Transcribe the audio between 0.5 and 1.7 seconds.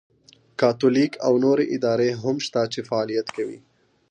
کاتولیک او نورې